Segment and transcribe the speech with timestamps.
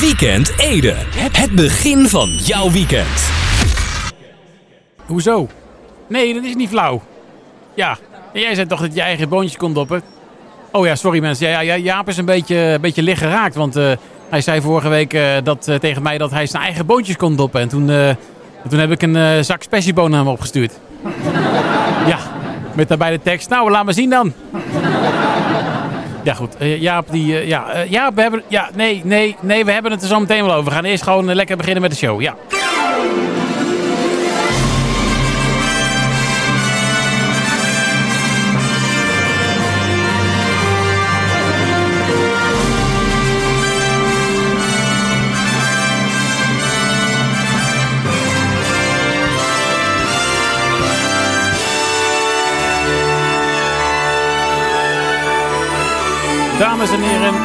[0.00, 0.94] Weekend Ede.
[1.36, 3.30] Het begin van jouw weekend.
[5.06, 5.48] Hoezo?
[6.08, 7.02] Nee, dat is niet flauw.
[7.74, 7.98] Ja,
[8.32, 10.02] jij zei toch dat je eigen boontjes kon doppen?
[10.72, 11.48] Oh ja, sorry mensen.
[11.48, 13.54] Ja, ja, Jaap is een beetje, een beetje licht geraakt.
[13.54, 13.90] Want eh,
[14.28, 17.36] hij zei vorige week eh, dat, eh, tegen mij dat hij zijn eigen boontjes kon
[17.36, 17.60] doppen.
[17.60, 17.86] En toen,
[18.68, 20.78] toen heb ik een zak spessiebonen naar hem opgestuurd.
[22.06, 22.18] ja,
[22.72, 23.48] met daarbij de tekst.
[23.48, 24.32] Nou, laat maar zien dan.
[26.22, 26.56] Ja, goed.
[26.56, 27.38] Eh, Jaap, die...
[27.38, 28.42] eh, ja, eh, Jaap, we hebben...
[28.48, 30.64] Ja, nee, nee, nee, we hebben het er zo meteen wel over.
[30.64, 32.20] We gaan eerst gewoon lekker beginnen met de show.
[32.20, 32.34] Ja.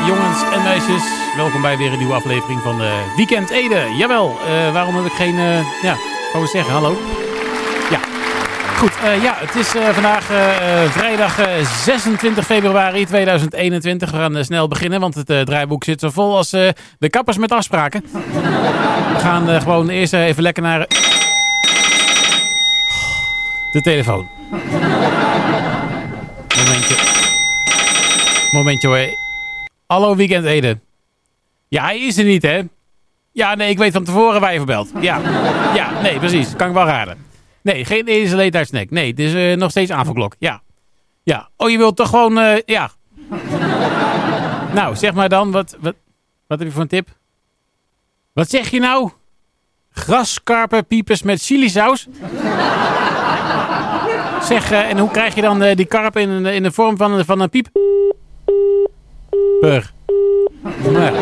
[0.07, 1.03] Jongens en meisjes,
[1.35, 3.95] welkom bij weer een nieuwe aflevering van eh, Weekend Ede.
[3.97, 5.93] Jawel, eh, waarom heb ik geen, eh ja,
[6.33, 6.97] ik zeggen, hallo?
[7.89, 7.99] Ja,
[8.77, 10.23] goed, ja, het is vandaag
[10.91, 14.11] vrijdag eh, 26 februari 2021.
[14.11, 18.05] We gaan snel beginnen, want het draaiboek zit zo vol als de kappers met afspraken.
[19.13, 20.87] We gaan gewoon eerst even lekker naar...
[23.71, 24.27] De telefoon.
[26.57, 26.95] Momentje.
[28.51, 29.24] Momentje hoor.
[29.87, 30.79] Hallo Weekend Ede.
[31.67, 32.61] Ja, hij is er niet, hè?
[33.31, 34.91] Ja, nee, ik weet van tevoren waar je verbelt.
[34.99, 35.19] Ja,
[35.75, 36.55] ja, nee, precies.
[36.55, 37.17] Kan ik wel raden.
[37.61, 38.89] Nee, geen deze late snack.
[38.89, 40.35] Nee, het is eh, nog steeds avondklok.
[40.39, 40.61] Ja.
[41.23, 41.49] Ja.
[41.57, 42.89] Oh, je wilt toch gewoon, eh, ja.
[44.73, 45.95] Nou, zeg maar dan, wat, wat,
[46.47, 47.07] wat heb je voor een tip?
[48.33, 49.09] Wat zeg je nou?
[49.91, 52.07] Graskarpenpiepers met chilisaus?
[54.41, 57.39] Zeg, eh, en hoe krijg je dan die karp in, in de vorm van, van
[57.39, 57.69] een piep?
[59.65, 61.15] Nou,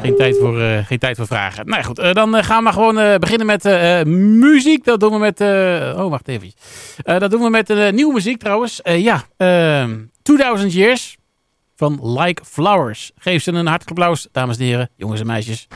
[0.00, 1.66] geen, tijd voor, eh, geen tijd voor vragen.
[1.66, 3.64] Nou goed, eh, dan eh, gaan we gewoon beginnen met
[4.06, 4.84] muziek.
[4.84, 5.40] Dat doen we met...
[5.96, 6.52] oh, wacht even.
[7.04, 8.80] Dat doen we met nieuwe muziek trouwens.
[8.82, 11.16] Ja, ehm 2000 Years
[11.76, 13.10] van Like Flowers.
[13.16, 15.68] Geef ze een hartelijk applaus, dames en heren, jongens en meisjes.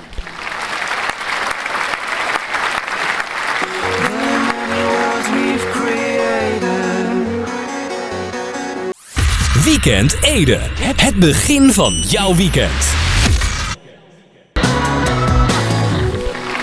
[9.71, 10.59] Weekend Ede.
[10.81, 12.71] Het begin van jouw weekend.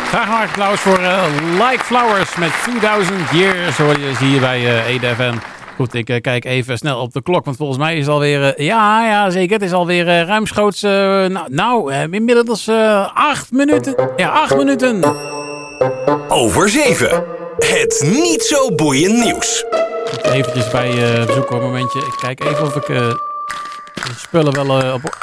[0.08, 3.78] Graag een hartelijk applaus voor eh, Like Flowers met 2000 Years.
[3.78, 5.34] Hoor je hier bij eh EDFM.
[5.76, 8.62] Goed, ik eh, kijk even snel op de klok, want volgens mij is het alweer...
[8.62, 9.54] ja, ja, zeker.
[9.54, 10.82] Het is alweer ruimschoots...
[10.82, 12.70] nou, nou inmiddels
[13.14, 13.96] acht minuten.
[14.16, 15.04] Ja, acht minuten.
[16.28, 17.24] Over 7.
[17.58, 19.66] Het niet zo boeiend nieuws.
[20.22, 22.00] Eventjes bij eh bezoeken een momentje.
[22.00, 23.10] Ik kijk even of ik eh,
[23.94, 25.18] de spullen wel eh, op...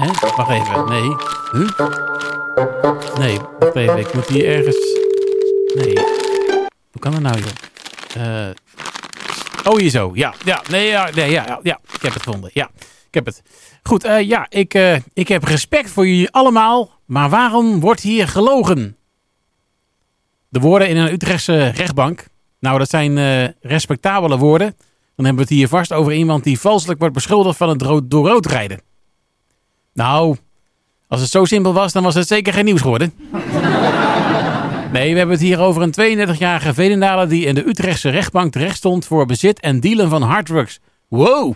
[0.00, 0.06] Hè?
[0.36, 0.84] Wacht even.
[0.88, 1.16] Nee.
[1.52, 1.68] Huh?
[3.18, 3.98] Nee, wacht even.
[3.98, 4.76] Ik moet hier ergens...
[5.74, 5.98] Nee.
[6.92, 8.50] Hoe kan dat nou, joh?
[9.64, 10.10] Oh, hier zo.
[10.14, 11.80] Ja, ja, nee, ja, nee, ja, ja, ja.
[11.92, 12.50] Ik heb het gevonden.
[12.52, 12.70] Ja,
[13.08, 13.42] ik heb het.
[13.82, 16.90] Goed, ja, ik, ik heb respect voor jullie allemaal.
[17.04, 18.96] Maar waarom wordt hier gelogen?
[20.48, 22.26] De woorden in een Utrechtse rechtbank.
[22.60, 24.74] Nou, dat zijn eh, respectabele woorden.
[25.16, 28.08] Dan hebben we het hier vast over iemand die valselijk wordt beschuldigd van het ro-
[28.08, 28.80] door rood rijden.
[29.94, 30.36] Nou,
[31.08, 33.12] als het zo simpel was, dan was het zeker geen nieuws geworden.
[34.92, 38.76] Nee, we hebben het hier over een 32-jarige Velendaler die in de Utrechtse rechtbank terecht
[38.76, 40.78] stond voor bezit en dealen van harddrugs.
[41.08, 41.54] Wow,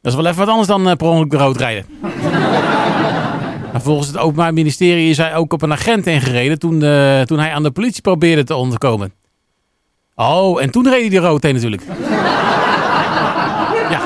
[0.00, 1.84] dat is wel even wat anders dan eh, per ongeluk de rood rijden.
[3.72, 7.38] Maar volgens het Openbaar Ministerie is hij ook op een agent ingereden toen, eh, toen
[7.38, 9.12] hij aan de politie probeerde te ontkomen.
[10.16, 11.82] Oh, en toen reed hij de rood heen natuurlijk.
[13.90, 14.00] ja,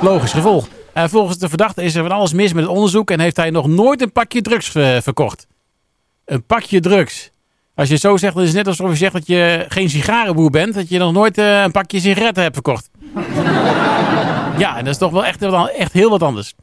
[0.00, 0.68] logisch gevolg.
[0.92, 3.50] Eh, volgens de verdachte is er van alles mis met het onderzoek en heeft hij
[3.50, 5.46] nog nooit een pakje drugs eh, verkocht.
[6.24, 7.30] Een pakje drugs.
[7.74, 10.50] Als je zo zegt, dan is het net alsof je zegt dat je geen sigarenboer
[10.50, 10.74] bent.
[10.74, 12.90] Dat je nog nooit eh, een pakje sigaretten hebt verkocht.
[14.58, 15.42] ja, en dat is toch wel echt,
[15.76, 16.54] echt heel wat anders.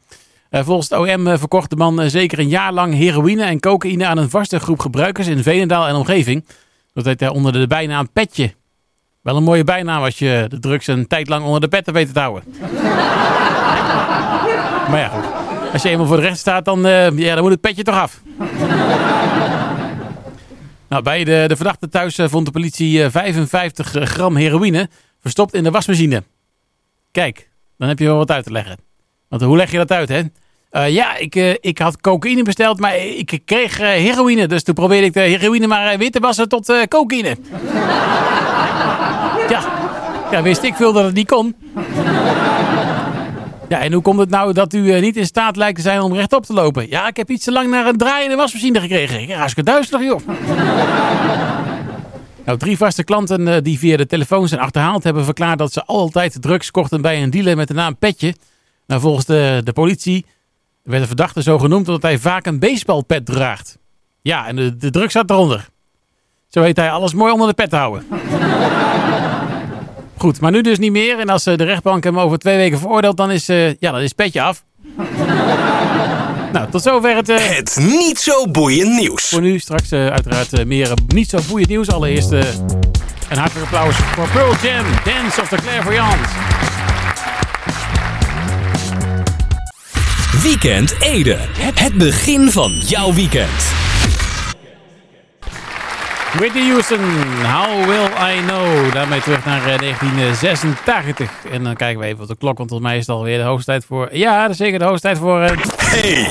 [0.50, 4.30] Volgens het OM verkocht de man zeker een jaar lang heroïne en cocaïne aan een
[4.30, 6.46] vaste groep gebruikers in Veenendaal en omgeving.
[6.92, 8.54] Dat heet hij onder de bijnaam Petje.
[9.22, 12.14] Wel een mooie bijnaam als je de drugs een tijd lang onder de petten weet
[12.14, 12.44] te houden.
[14.90, 15.10] maar ja.
[15.72, 17.94] Als je eenmaal voor de rechter staat, dan, eh, ja, dan moet het petje toch
[17.94, 18.20] af.
[20.88, 24.88] nou, bij de, de verdachte thuis eh, vond de politie eh, 55 gram heroïne
[25.20, 26.22] verstopt in de wasmachine.
[27.12, 28.76] Kijk, dan heb je wel wat uit te leggen.
[29.28, 30.20] Want hoe leg je dat uit, hè?
[30.70, 34.46] Eh, ja, ik, eh, ik had cocaïne besteld, maar ik kreeg eh, heroïne.
[34.46, 37.36] Dus toen probeerde ik de heroïne maar eh, wit te wassen tot eh, cocaïne.
[39.48, 39.62] ja.
[40.30, 41.54] ja, wist ik veel dat het niet kon.
[43.68, 46.00] Ja, en hoe komt het nou dat u eh, niet in staat lijkt te zijn
[46.00, 46.88] om rechtop te lopen?
[46.88, 49.26] Ja, ik heb iets te lang naar een draaiende wasmachine gekregen.
[49.26, 50.20] Ja, hartstikke duizelig, joh.
[52.44, 55.04] nou, drie vaste klanten eh, die via de telefoon zijn achterhaald...
[55.04, 58.34] hebben verklaard dat ze altijd drugs kochten bij een dealer met de naam Petje.
[58.86, 60.26] Nou, volgens de, politie
[60.82, 61.86] werd de verdachte zo genoemd...
[61.86, 63.78] omdat hij vaak een baseballpet draagt.
[64.22, 65.68] Ja, en de, drugs zat eronder.
[66.48, 68.06] Zo weet hij alles mooi onder de pet te houden.
[70.18, 71.18] Goed, maar nu dus niet meer.
[71.18, 73.96] En als eh, de rechtbank hem over twee weken veroordeelt, dan is, eh, ja, dan
[74.00, 74.62] is het petje af.
[76.52, 77.28] nou, tot zover het...
[77.28, 79.28] eh, Het niet zo boeiend nieuws.
[79.28, 81.90] voor nu straks uiteraard meer niet zo boeiend nieuws.
[81.90, 86.30] Allereerst een hartelijk applaus voor Pearl Jam, Dance of the Clairvoyants.
[90.42, 91.36] Weekend Ede.
[91.58, 93.87] Het begin van jouw weekend.
[96.36, 97.00] Whitney Houston,
[97.42, 98.92] How Will I Know?
[98.92, 101.30] Daarmee terug naar eh, 1986.
[101.50, 103.44] En dan kijken we even op de klok, want volgens mij is het alweer de
[103.44, 104.08] hoogste tijd voor...
[104.12, 105.40] Ja, dat is zeker de hoogste tijd voor...
[105.40, 106.28] eh, hey,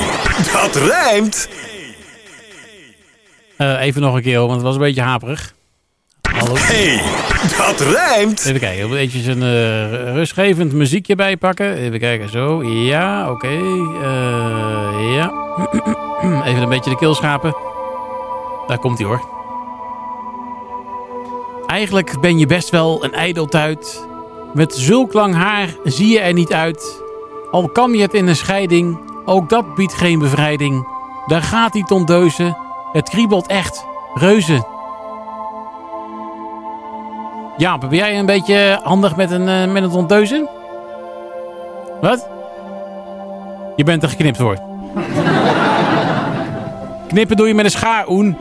[0.53, 1.49] dat rijmt.
[3.57, 5.53] eh, even nog een keer, want het was een beetje haperig.
[6.31, 6.53] Hallo.
[6.57, 7.01] hey,
[7.57, 8.45] dat rijmt.
[8.45, 11.73] Even kijken, wil eventjes een eh, rustgevend muziekje bijpakken.
[11.75, 12.63] Even kijken, zo.
[12.63, 13.47] Ja, oké.
[14.01, 15.31] Eh, ja.
[16.49, 17.55] Even een beetje de keel schapen.
[18.67, 19.36] Daar komt hij hoor.
[21.77, 24.07] Eigenlijk ben je best wel een ijdeltuit.
[24.53, 27.03] Met zulk lang haar zie je er niet uit.
[27.51, 30.87] Al kam je het in een scheiding, ook dat biedt geen bevrijding.
[31.25, 32.57] Daar gaat die tondeuze.
[32.91, 33.85] Het kriebelt echt.
[34.13, 34.65] Reuze.
[37.57, 40.49] Ja, ben jij een beetje handig met een, eh, met een tondeuze?
[42.01, 42.27] Wat?
[43.75, 44.57] Je bent er geknipt voor.
[47.07, 48.37] Knippen doe je met een schaar, Oen.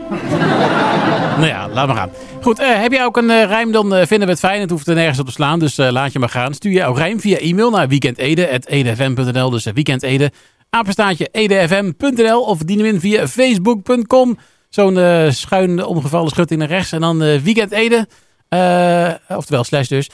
[1.37, 2.09] Nou ja, laat maar gaan.
[2.41, 4.61] Goed, eh, heb jij ook een eh, rijm, dan eh, vinden we het fijn.
[4.61, 6.53] Het hoeft er nergens op te slaan, dus laat je maar gaan.
[6.53, 9.49] Stuur jouw rijm via e-mail naar weekendede.edfm.nl.
[9.49, 10.31] Dus uh, weekendede,
[10.69, 12.41] apenstaatje edfm.nl.
[12.41, 14.37] Of dien hem in via facebook.com.
[14.69, 14.99] Zo'n
[15.31, 16.91] schuin omgevallen schutting naar rechts.
[16.91, 18.07] En dan weekendede.
[19.27, 20.09] oftewel slash dus.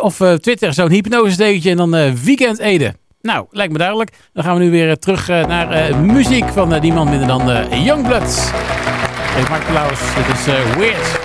[0.00, 1.70] Of Twitter, zo'n hypnosestekentje.
[1.70, 2.94] En dan Weekend Ede.
[3.20, 4.12] Nou, lijkt me duidelijk.
[4.32, 8.93] Dan gaan we nu weer terug naar muziek van die man minder dan eh
[9.34, 11.18] Hey, Mark Klaus, dit is eh, Weird.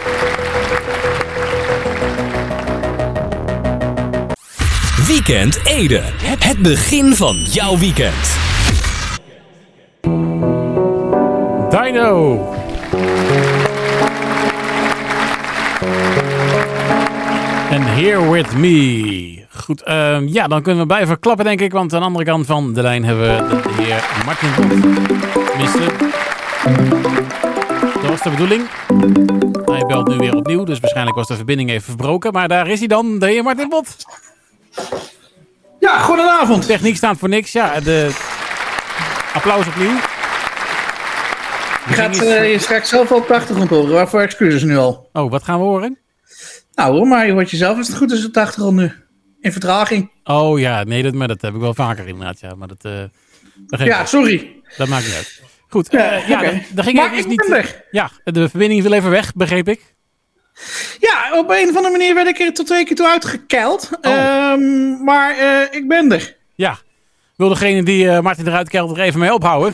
[5.07, 6.01] Weekend Ede.
[6.39, 8.37] Het begin van jouw weekend.
[11.69, 12.53] Dino.
[17.69, 19.45] En Here With Me.
[19.55, 21.71] Goed, ehm, ja, dan kunnen we blijven klappen, denk ik.
[21.71, 24.49] Want aan de andere kant van de lijn hebben we de heer Martin.
[25.49, 25.79] Tenminste,
[26.63, 27.48] dat
[28.23, 28.69] was de bedoeling.
[29.65, 32.33] Hij belt nu weer opnieuw, dus waarschijnlijk was de verbinding even verbroken.
[32.33, 33.95] Maar daar is hij dan, de heer Martin Bot.
[35.79, 36.65] Ja, goedenavond.
[36.65, 37.51] Techniek staat voor niks.
[37.51, 38.11] Ja, de
[39.33, 39.95] applaus opnieuw.
[41.87, 43.91] Je gaat eh, je straks zelf wel achtergrond horen.
[43.93, 45.09] Waarvoor excuses nu al?
[45.13, 45.97] Oh, wat gaan we horen?
[46.75, 48.91] Nou hoor, maar je hoort jezelf als het goed is op de achtergrond nu.
[49.41, 50.11] In vertraging.
[50.23, 52.39] Oh ja, nee, dat, maar dat heb ik wel vaker inderdaad.
[52.39, 53.03] Ja, maar dat, eh,
[53.67, 54.61] dat, Ja, sorry.
[54.77, 55.41] dat maakt niet uit.
[55.69, 57.47] Goed, Ja, eh, ja, dan, dan ging Maar ik niet.
[57.47, 57.81] weg.
[57.91, 59.81] Ja, de verbinding viel even weg, begreep ik.
[60.99, 63.89] Ja, op een of andere manier werd ik er tot twee keer toe uitgekeild.
[64.01, 64.13] Oh.
[64.13, 66.35] Ehm, maar eh, ik ben er.
[66.55, 66.77] Ja.
[67.35, 69.73] Wil degene die eh, Martin eruit kelt er even mee ophouden?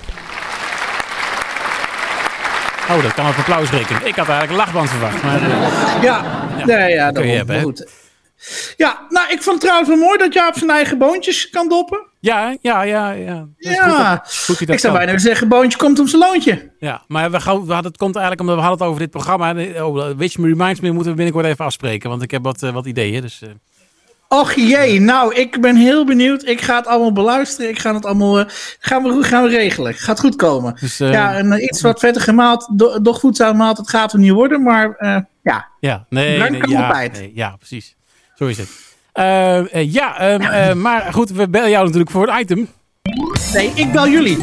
[2.89, 4.05] Oh, dat kan op applaus rekenen.
[4.08, 5.24] Ik had eigenlijk een lachband verwacht.
[5.24, 6.25] Maar, eh, Ja,
[6.65, 7.88] Ja, ja, ja, kun je hebben, goed.
[8.78, 11.70] Ja, nou, ik vond het trouwens wel mooi dat je op zijn eigen boontjes kan
[11.70, 12.00] doppen.
[12.20, 13.12] ja, ja, ja.
[13.12, 13.48] ja.
[13.60, 15.06] Goed Ja, goed ik zou kan.
[15.06, 16.72] bijna zeggen, boontje komt om zijn loontje.
[16.80, 19.12] Ja, maar we gaan, we hadden, het komt eigenlijk omdat we hadden het over dit
[19.12, 19.54] programma.
[19.84, 22.10] Oh, Which Me Reminds Me moeten we binnenkort even afspreken.
[22.10, 23.22] Want ik heb wat, eh, wat ideeën.
[23.22, 23.50] Dus, eh,
[24.28, 26.46] Och jee, nou, ik ben heel benieuwd.
[26.46, 27.70] Ik ga het allemaal beluisteren.
[27.70, 28.46] Ik ga het allemaal eh,
[28.80, 29.94] gaan, we, gaan we regelen.
[29.94, 30.78] Gaat goed komen.
[30.80, 34.14] dus eh, ja, en eh, iets wat vettige maalt, do, doch voedzame maalt, het gaat
[34.14, 34.64] er niet worden.
[34.64, 36.50] Maar eh, ja, Ja, nee, ja,
[37.12, 37.96] nee, ja, precies.
[38.36, 38.70] Zo is het.
[39.12, 42.68] Eh, eh, ja, ehm, eh, maar goed, we bellen jou natuurlijk voor het item.
[43.54, 44.38] nee, ik bel jullie.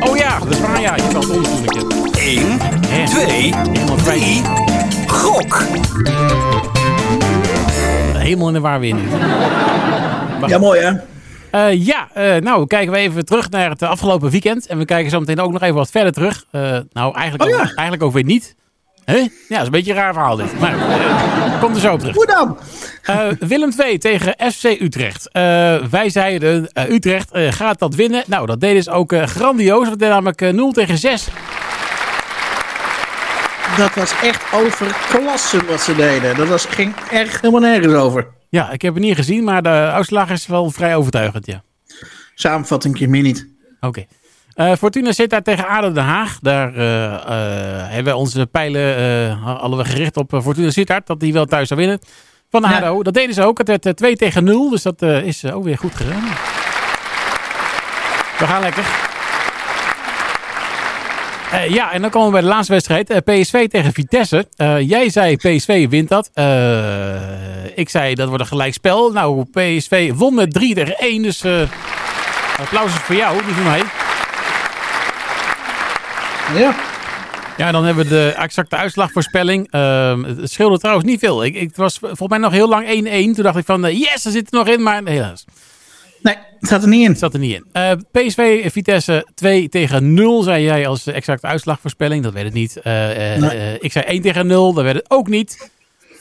[0.00, 0.96] Oh ja, dat is waar, ja.
[0.96, 1.92] Je belt ons natuurlijk.
[1.92, 2.20] ja.
[2.20, 2.58] 1,
[2.88, 4.20] Hè, 2, Helemaal kwijt.
[4.20, 4.42] 3.
[5.06, 5.62] Gok.
[8.16, 8.96] Helemaal in de war weer.
[10.46, 10.92] Ja, mooi hè?
[11.50, 12.08] Eh, ja,
[12.40, 14.66] nou kijken we even terug naar het afgelopen weekend.
[14.66, 16.44] En we kijken zo meteen ook nog even wat verder terug.
[16.92, 17.54] Nou, eigenlijk, Oh ja.
[17.56, 18.54] ook, eigenlijk ook weer niet.
[19.04, 19.16] Hè?
[19.16, 20.60] Ja, dat is een beetje een raar verhaal dit.
[20.60, 22.14] Maar eh, komt er zo op terug.
[22.14, 22.58] Hoe dan?
[23.02, 25.28] Eh, Willem II tegen FC Utrecht.
[25.32, 25.42] Eh,
[25.90, 28.22] wij zeiden, Utrecht gaat dat winnen.
[28.26, 29.88] Nou, dat deden ze ook grandioos.
[29.88, 31.28] Het werd namelijk eh, 0 tegen 6.
[33.76, 36.36] Dat was echt overklasse wat ze deden.
[36.36, 38.26] Dat was, ging echt helemaal nergens over.
[38.48, 41.62] Ja, ik heb het niet gezien, maar de uitslag is wel vrij overtuigend, ja.
[42.34, 43.46] Samenvatting meer niet.
[43.80, 44.06] Oké.
[44.54, 46.38] Eh, Fortuna zit daar tegen ADO Den Haag.
[46.40, 47.20] Daar eh, eh,
[47.92, 51.06] hebben we onze pijlen hadden we gericht op Fortuna Sittard.
[51.06, 51.98] Dat die wel thuis zou winnen
[52.50, 52.76] van de Ja.
[52.76, 53.02] ADO.
[53.02, 53.58] Dat deden ze ook.
[53.58, 54.70] Het werd eh, 2 tegen 0.
[54.70, 56.22] Dus dat is ook weer goed gegaan.
[58.38, 58.84] We gaan lekker.
[61.68, 63.24] Ja, en dan komen we bij de laatste wedstrijd.
[63.24, 64.46] PSV tegen Vitesse.
[64.80, 66.30] Jij zei PSV wint dat.
[67.74, 69.12] Ik zei dat wordt een gelijkspel.
[69.12, 71.22] Nou, PSV won met 3 tegen 1.
[71.22, 71.44] Dus
[72.60, 73.82] applaus is voor jou, niet voor mij.
[76.54, 76.74] Ja.
[77.56, 79.70] Ja, dan hebben we de exacte uitslagvoorspelling.
[79.70, 81.44] Ehm, het scheelde trouwens niet veel.
[81.44, 83.34] Ik, ik, het was volgens mij nog heel lang 1-1.
[83.34, 84.82] Toen dacht ik van, eh, yes, er zit er nog in.
[84.82, 85.44] Maar helaas,
[86.22, 87.08] Nee, het staat er niet in.
[87.10, 87.64] het zat er niet in.
[87.72, 92.22] Eh, PSV, Vitesse 2 tegen 0, zei jij als exacte uitslagvoorspelling.
[92.22, 92.76] Dat werd het niet.
[92.76, 92.92] Eh,
[93.36, 93.78] Nee.
[93.80, 95.70] ik zei 1 tegen 0, dat werd het ook niet.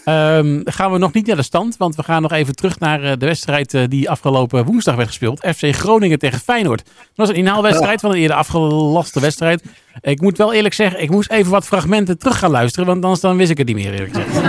[0.03, 3.03] Ehm, gaan we nog niet naar de stand, want we gaan nog even terug naar
[3.03, 5.39] eh, de wedstrijd eh, die afgelopen woensdag werd gespeeld.
[5.55, 6.83] FC Groningen tegen Feyenoord.
[6.85, 9.63] Dat was een inhaalwedstrijd van een eerder afgelaste wedstrijd.
[10.01, 13.21] Ik moet wel eerlijk zeggen, ik moest even wat fragmenten terug gaan luisteren, want anders
[13.21, 14.41] dan wist ik het niet meer eerlijk gezegd.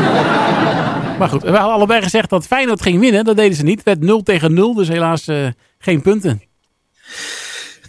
[1.19, 3.25] maar goed, we hadden allebei gezegd dat Feyenoord ging winnen.
[3.25, 3.77] Dat deden ze niet.
[3.77, 5.37] Het werd 0 tegen 0, dus helaas eh,
[5.79, 6.43] geen punten.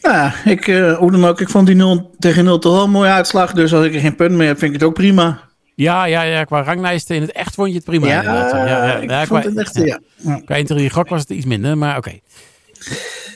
[0.01, 0.65] Nou, ja, ik,
[0.97, 3.53] hoe dan ook, ik vond die 0 tegen 0 toch wel een mooie uitslag.
[3.53, 5.39] Dus als ik er geen punt meer heb, vind ik het ook prima.
[5.75, 8.07] Ja, ja, ja, qua ranglijsten in het echt vond je het prima.
[8.07, 9.99] Ja, ja, ja, ik ja, vond qua- het echt, ja.
[10.45, 12.19] Qua interieur gok was het iets minder, maar oké.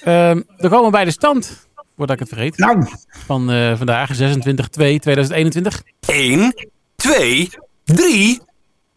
[0.03, 1.67] Ehm, dan komen we bij de stand,
[1.97, 2.85] voordat ik het vergeet, Nou,
[3.25, 5.81] van eh, vandaag, 26-2-2021.
[6.07, 6.53] 1,
[6.95, 7.49] 2,
[7.83, 8.39] 3,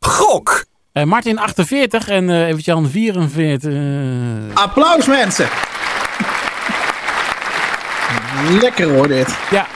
[0.00, 0.64] gok!
[0.92, 3.72] Eh, Martin 48 en eh even Jan 44.
[3.72, 5.48] eh, applaus mensen.
[8.60, 9.36] Lekker hoor dit.
[9.50, 9.66] ja,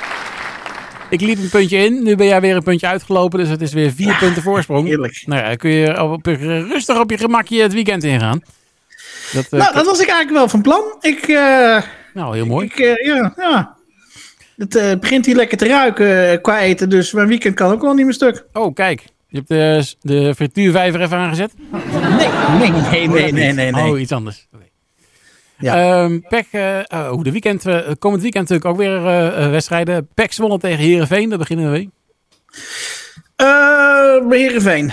[1.10, 3.72] ik liep een puntje in, nu ben jij weer een puntje uitgelopen, dus het is
[3.72, 4.86] weer vier punten voorsprong.
[4.86, 5.22] heerlijk.
[5.26, 8.42] Nou ja, dan kun je op, rustig op je gemakje het weekend ingaan.
[9.32, 10.82] Dat, eh, Nou, dat was ik eigenlijk wel van plan.
[11.00, 11.82] Ik, eh,
[12.14, 12.66] nou, heel mooi.
[12.66, 13.74] ik eh, ja, ja.
[14.56, 18.04] Het begint hier lekker te ruiken qua eten, dus mijn weekend kan ook wel niet
[18.04, 18.44] meer stuk.
[18.52, 19.04] Oh, kijk.
[19.28, 21.52] Je hebt de, de frituurvijver even aangezet.
[22.18, 23.70] Nee, nee, nee, nee, nee, nee.
[23.72, 23.90] nee.
[23.90, 24.46] Oh, iets anders.
[25.58, 26.04] Ja.
[26.04, 26.18] Ehm,
[26.50, 30.08] eh, oh, de weekend, eh, komend weekend natuurlijk ook weer eh, wedstrijden.
[30.14, 31.90] PEC wonnen tegen Herenveen, daar beginnen we mee.
[33.36, 34.92] Eh, bij Heerenveen.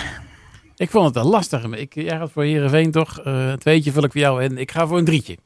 [0.76, 1.64] Ik vond het een lastig.
[1.64, 3.20] Ik, jij gaat voor Herenveen toch?
[3.24, 5.36] Een tweetje vul ik voor jou en ik ga voor een drietje.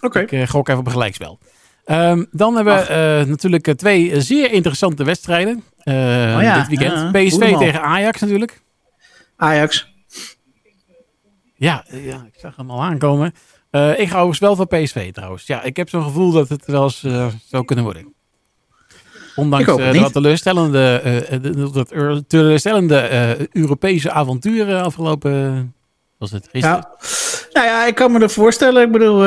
[0.00, 0.20] Oké.
[0.20, 1.38] Ik gok even op een gelijkspel.
[1.84, 7.12] Ehm, dan hebben we natuurlijk twee zeer interessante wedstrijden Oh ja, dit weekend.
[7.12, 8.60] PSV tegen Ajax natuurlijk.
[9.36, 9.88] Ajax.
[11.54, 13.34] Ja, ja, ik zag hem al aankomen.
[13.70, 15.46] Eh, ik ga overigens wel voor PSV trouwens.
[15.46, 18.12] Ja, ik heb zo'n gevoel dat het wel eens eh, zou kunnen worden.
[19.36, 19.94] Ondanks niet.
[20.02, 21.02] dat teleurstellende,
[21.42, 23.08] de- dat teleurstellende
[23.52, 25.74] Europese avonturen afgelopen...
[26.18, 26.76] was het gisteren?
[26.76, 26.96] Ja.
[27.52, 28.82] Nou ja, ik kan me dat voorstellen.
[28.82, 29.18] Ik bedoel,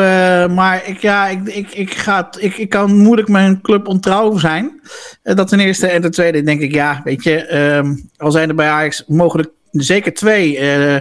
[0.50, 4.82] maar ik, ja, ik, ik, ik, ga, ik, ik kan moeilijk mijn club ontrouw zijn.
[5.24, 5.88] Dat ten eerste.
[5.88, 9.50] En ten tweede denk ik, ja, weet je, ehm, al zijn er bij Ajax mogelijk
[9.72, 10.58] zeker twee.
[10.58, 10.98] eh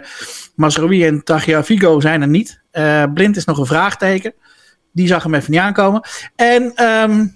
[0.55, 2.60] Masrowi en Tagliafico zijn er niet.
[2.71, 4.35] Eh, Blind is nog een vraagteken.
[4.93, 6.03] Die zag hem even niet aankomen.
[6.37, 7.27] En ehm,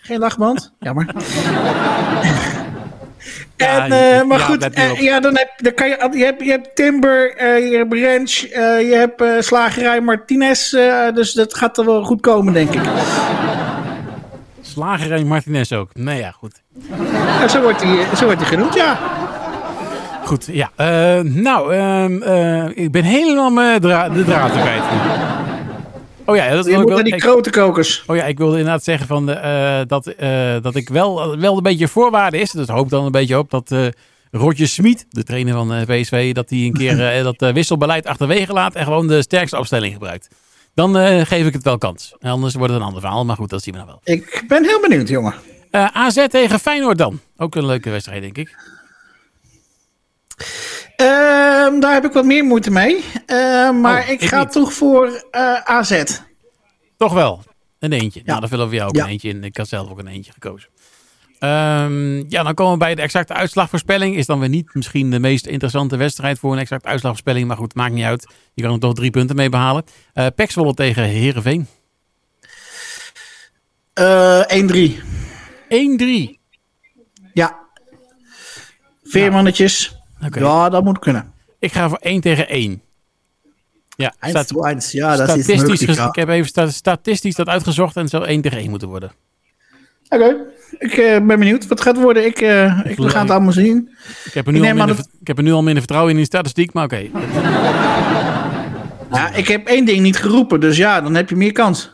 [0.00, 0.72] geen lachband.
[0.78, 1.06] Jammer.
[3.56, 6.76] En, eh, maar goed, eh, ja, dan heb, dan kan je, je, hebt, je hebt
[6.76, 8.30] Timber, je hebt Ranch,
[8.90, 10.70] je hebt Slagerij Martinez.
[11.14, 12.82] dus dat gaat er wel goed komen, denk ik.
[14.60, 15.90] Slager en Martinez ook.
[15.94, 16.62] Nee, ja, goed.
[17.40, 18.98] Ja, zo, wordt hij, zo wordt hij genoemd, ja.
[20.30, 20.70] Goed, ja.
[20.76, 24.82] Eh, nou, ehm, eh, ik ben helemaal dra de draad kwijt.
[26.24, 26.94] Oh ja, dat Je moet wel.
[26.94, 28.04] naar die ik- grote kokers.
[28.06, 30.14] Oh ja, ik wilde inderdaad zeggen van, eh, dat,
[30.62, 32.50] dat ik wel, wel een beetje voorwaarde is.
[32.50, 33.74] Dus hoop dan een beetje op dat
[34.30, 38.84] Roger Smit, de trainer van PSV, dat hij een keer dat wisselbeleid achterwege laat en
[38.84, 40.28] gewoon de sterkste opstelling gebruikt.
[40.74, 40.96] Dan
[41.26, 42.14] geef ik het wel kans.
[42.20, 44.14] Anders wordt het een ander verhaal, maar goed, dat zien we nou wel.
[44.16, 45.34] Ik ben heel benieuwd, jongen.
[45.92, 47.20] AZ tegen Feyenoord dan.
[47.36, 48.78] Ook een leuke wedstrijd, denk ik.
[50.96, 53.04] Ehm, daar heb ik wat meer moeite mee.
[53.26, 54.52] Ehm, maar Oh, ik ik ga niet.
[54.52, 56.02] toch voor eh, AZ.
[56.96, 57.42] Toch wel.
[57.78, 58.20] Een eentje.
[58.20, 58.26] Ja.
[58.26, 59.04] Nou, dan vullen we jou ook Ja.
[59.04, 59.44] een eentje in.
[59.44, 60.68] Ik had zelf ook een eentje gekozen.
[61.38, 64.16] Ehm, ja, dan komen we bij de exacte uitslagvoorspelling.
[64.16, 67.48] Is dan weer niet misschien de meest interessante wedstrijd voor een exacte uitslagvoorspelling.
[67.48, 68.26] Maar goed, maakt niet uit.
[68.54, 69.84] Je kan er toch drie punten mee behalen.
[70.14, 71.66] Uh, Pek Zwolle tegen Heerenveen.
[73.94, 75.00] Eh 1-3.
[75.68, 76.38] 1-3.
[77.32, 77.58] Ja.
[79.02, 79.99] Veermannetjes.
[80.26, 80.38] Oké.
[80.40, 81.32] Ja, dat moet kunnen.
[81.58, 82.82] Ik ga voor 1 tegen 1.
[83.96, 84.78] Ja, 1 staat, to 1.
[84.90, 85.80] Ja, dat is statistisch, mogelijk.
[85.82, 86.06] ges- ja.
[86.08, 89.12] ik heb even sta- statistisch dat uitgezocht en het zou 1 tegen 1 moeten worden.
[90.08, 90.36] Oké,
[90.78, 92.24] ik eh, ben benieuwd wat het gaat worden.
[92.26, 93.90] Ik, eh, ik, we gaan het allemaal zien.
[94.24, 96.16] Ik heb er nu, Ik al, minder, ik heb er nu al minder vertrouwen in
[96.16, 97.08] die statistiek, maar oké.
[99.12, 101.90] Ja, ik heb één ding niet geroepen, dus ja, dan heb je meer kans.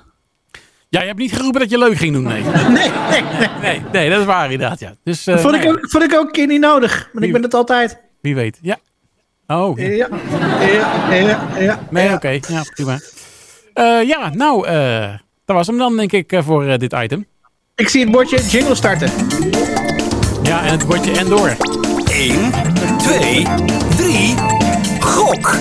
[0.89, 2.43] Ja, je hebt niet geroepen dat je leuk ging doen, nee.
[2.43, 2.63] Nee,
[3.11, 3.49] nee, nee.
[3.61, 4.95] Nee, nee dat is waar inderdaad, ja.
[5.05, 7.09] Dus, uh, vond, ik ook, vond ik ook een keer niet nodig.
[7.13, 8.05] Maar ik ben het altijd.
[8.27, 8.79] Wie weet, ja.
[9.47, 9.79] Oh.
[9.79, 10.09] Ja, ja,
[11.11, 11.81] ja, ja.
[11.91, 12.15] Nee, ja.
[12.15, 12.29] oké.
[12.29, 12.99] Ja, prima.
[13.75, 15.09] Uh, ja, nou, uh,
[15.45, 17.27] dat was hem dan, denk ik, uh, voor dit item.
[17.75, 19.11] Ik zie het bordje jingle starten.
[20.43, 21.57] Ja, en het bordje en door.
[22.11, 22.53] 1,
[22.99, 23.47] 2,
[23.97, 24.35] 3,
[25.01, 25.59] gok!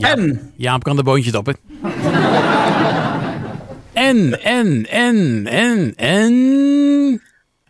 [0.00, 0.52] En?
[0.56, 1.52] Jaap kan de boontjes op, hè.
[3.92, 7.22] En, en, en, en, en...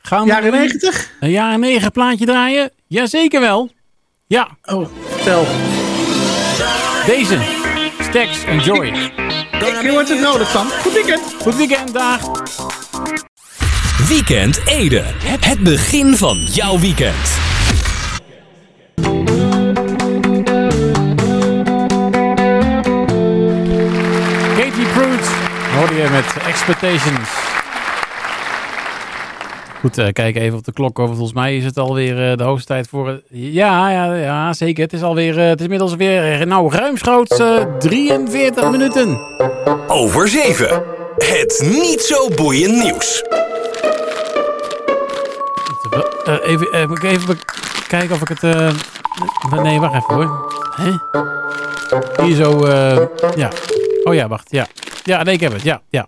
[0.02, 1.10] Gaan jaren 90?
[1.20, 2.70] Een jaren 9 plaatje draaien?
[2.86, 3.70] Jazeker wel.
[4.26, 4.48] Ja.
[4.62, 5.46] Oh, vertel.
[7.06, 7.38] Deze.
[8.00, 8.86] Stax Enjoy.
[9.82, 10.66] Ik word er nodig van.
[10.66, 11.20] Goed weekend.
[11.40, 12.20] Goed weekend, dag.
[14.08, 15.04] Weekend Ede.
[15.40, 17.40] Het begin van jouw weekend.
[24.56, 25.26] Katie Pruitt
[25.74, 27.28] hoorde je met Expectations.
[29.82, 30.96] Goed, uh, kijk even op de klok.
[30.96, 33.22] Volgens mij is het alweer uh, de hoogste tijd voor...
[33.28, 34.82] Ja, ja, ja, zeker.
[34.82, 37.40] Het is alweer, het is inmiddels weer, nou, ruimschoots
[37.78, 39.18] 43 minuten.
[39.86, 40.82] Over 7.
[41.16, 43.24] Het niet zo boeiend nieuws.
[46.42, 47.38] even, moet ik even
[47.88, 48.42] kijken of ik het...
[49.62, 50.52] nee, wacht even hoor.
[50.76, 50.90] Hè?
[52.24, 52.66] Hier zo,
[53.36, 53.50] ja.
[54.04, 54.66] Oh ja, wacht, ja.
[55.04, 56.06] Ja, nee, ik heb het, ja, ja.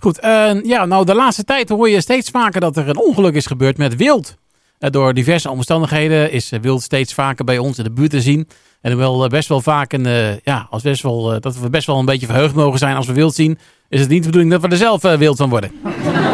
[0.00, 0.18] Goed,
[0.64, 3.76] ja, nou de laatste tijd hoor je steeds vaker dat er een ongeluk is gebeurd
[3.78, 4.36] met wild.
[4.78, 8.48] Uh, door diverse omstandigheden is wild steeds vaker bij ons in de buurt te zien.
[8.80, 12.04] En wel best wel vaak, een, ja, als best wel, dat we best wel een
[12.04, 13.58] beetje verheugd mogen zijn als we wild zien.
[13.88, 15.72] Is het niet de bedoeling dat we er zelf wild van worden.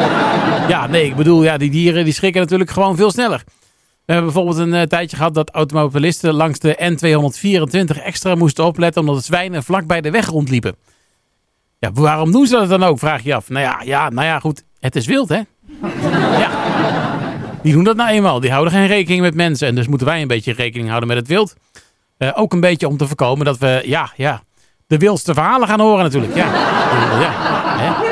[0.72, 3.42] ja, nee, ik bedoel, ja, die dieren die schrikken natuurlijk gewoon veel sneller.
[4.04, 6.96] We hebben bijvoorbeeld een tijdje gehad dat automobilisten langs de
[7.96, 10.76] N224 extra moesten opletten omdat zwijnen vlak bij de weg rondliepen.
[11.78, 13.48] Ja, waarom doen ze dat dan ook, vraag je af.
[13.48, 14.64] Nou ja, ja, nou ja, goed.
[14.80, 15.40] Het is wild, hè?
[16.42, 16.50] ja.
[17.62, 18.40] Die doen dat nou eenmaal.
[18.40, 19.68] Die houden geen rekening met mensen.
[19.68, 21.54] En dus moeten wij een beetje rekening houden met het wild.
[22.18, 24.42] Uh, ook een beetje om te voorkomen dat we, ja, ja,
[24.86, 26.34] de wildste verhalen gaan horen natuurlijk.
[26.34, 26.46] Ja,
[27.80, 28.02] ja.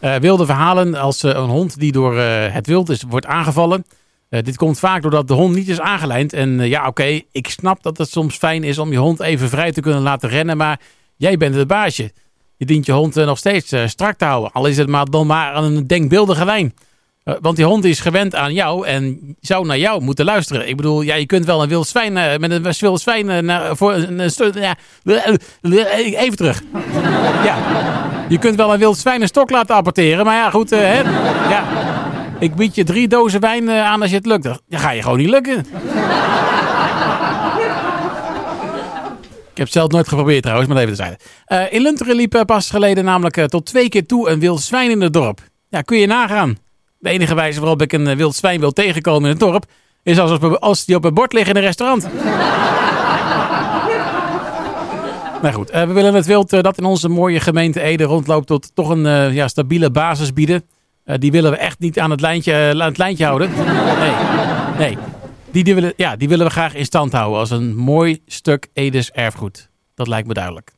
[0.00, 3.84] Uh, wilde verhalen als uh, een hond die door het wild is, wordt aangevallen.
[4.28, 6.32] dit komt vaak doordat de hond niet is aangelijnd.
[6.32, 9.72] En ja, oké, ik snap dat het soms fijn is om je hond even vrij
[9.72, 10.56] te kunnen laten rennen.
[10.56, 10.80] Maar
[11.22, 12.12] Jij bent het baasje.
[12.56, 14.52] Je dient je hond nog steeds uh, strak te houden.
[14.52, 16.74] Al is het maar dan maar een denkbeeldige lijn.
[17.24, 20.68] Uh, want die hond is gewend aan jou en zou naar jou moeten luisteren.
[20.68, 23.92] Ik bedoel, ja, je kunt wel een wild zwijn met een wild zwijn naar, voor
[23.92, 24.76] een, ja,
[25.60, 26.62] even terug.
[27.44, 27.56] ja,
[28.28, 31.00] je kunt wel een wild zwijn een stok laten apporteren, maar ja, goed, hè,
[31.48, 31.64] ja.
[32.38, 34.42] Ik bied je drie dozen wijn aan als je het lukt.
[34.42, 35.66] Dan ga je gewoon niet lukken.
[39.51, 41.16] Ik heb het zelf nooit geprobeerd trouwens, maar even te zijn.
[41.48, 44.60] Uh, in Lunteren liep uh, pas geleden namelijk uh, tot twee keer toe een wild
[44.60, 45.40] zwijn in het dorp.
[45.68, 46.58] Ja, kun je nagaan.
[46.98, 49.64] De enige wijze waarop ik een wild zwijn wil tegenkomen in het dorp...
[50.02, 52.02] is als, als die op het bord ligt in een restaurant.
[55.42, 58.46] nou goed, we willen het wild dat in onze mooie gemeente Ede rondloopt...
[58.46, 60.64] tot toch een ja, stabiele basis bieden.
[61.04, 63.50] die willen we echt niet aan het lijntje, aan het lijntje houden.
[63.98, 64.14] Nee,
[64.78, 64.96] nee.
[65.52, 68.68] Die, die, willen, ja, die willen we graag in stand houden als een mooi stuk
[68.72, 69.70] Edes erfgoed.
[69.94, 70.70] Dat lijkt me duidelijk.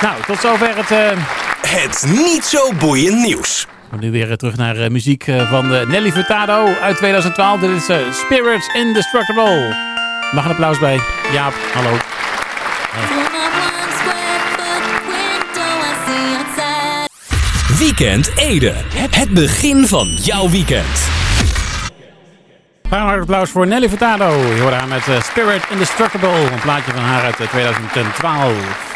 [0.00, 0.90] Nou, tot zover het...
[0.90, 1.26] Uh...
[1.66, 3.66] Het niet zo boeiend nieuws.
[3.90, 7.60] We nu weer terug naar uh, muziek uh, van Nelly Furtado uit 2012.
[7.60, 9.76] Dit is Spirits Indestructible.
[10.32, 11.00] Mag een applaus bij
[11.32, 11.54] Jaap.
[11.72, 11.96] Hallo.
[17.78, 18.74] Weekend Ede.
[19.10, 21.19] Het begin van jouw weekend.
[22.90, 24.28] Een applaus voor Nelly Furtado.
[24.28, 26.50] Je hoort haar met uh, Spirit Indestructible.
[26.52, 28.88] Een plaatje van haar uit 2012.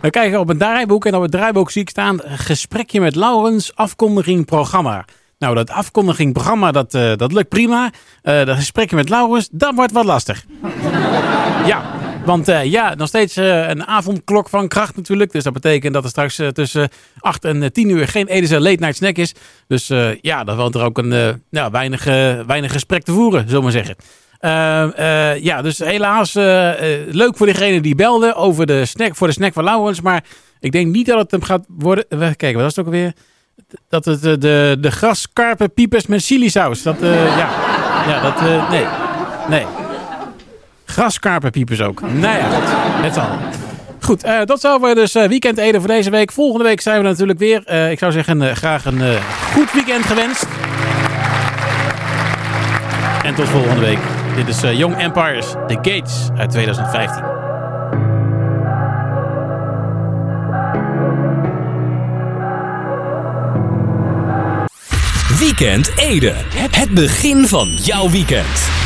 [0.00, 2.20] We kijken op het draaiboek en op het draaiboek zie ik staan...
[2.24, 5.04] Gesprekje met Laurens, afkondiging programma.
[5.38, 7.90] Nou, dat afkondiging programma, dat, dat lukt prima.
[8.22, 10.44] Dat gesprekje met Laurens, dat wordt wat lastig.
[11.66, 11.82] ja,
[12.26, 15.32] want uh, ja, nog steeds uh, een avondklok van kracht natuurlijk.
[15.32, 18.80] Dus dat betekent dat er straks uh, tussen 8 en 10 uur geen Edese late
[18.80, 19.34] night snack is.
[19.68, 22.04] Dus ja, dan woont er ook een nou, weinig,
[22.46, 23.96] weinig gesprek te voeren, zullen we zeggen.
[25.42, 26.34] ja, dus helaas
[27.10, 30.00] leuk voor degene die belde over de snack, voor de snack van Laurens.
[30.00, 30.24] Maar
[30.60, 32.04] ik denk niet dat het hem gaat worden.
[32.36, 33.12] Kijk, wat was het ook alweer?
[33.88, 36.82] Dat het de, de graskarpen piepers met chilisaus.
[36.82, 37.50] Dat, ja,
[38.06, 38.86] ja, dat, nee,
[39.48, 39.75] nee.
[40.86, 42.00] Graskarpenpiepers ook.
[42.00, 42.48] Nou ja,
[43.00, 43.28] net al.
[44.00, 46.32] Goed, eh, dat zou we dus eh, weekend Ede voor deze week.
[46.32, 47.62] Volgende week zijn we natuurlijk weer.
[47.64, 49.02] Eh, ik zou zeggen, graag een
[49.54, 50.46] goed weekend gewenst.
[53.22, 53.98] En tot volgende week.
[54.36, 57.22] Dit is Young Empires, The Gates uit 2015.
[65.38, 66.32] Weekend Ede.
[66.70, 68.85] Het begin van jouw weekend.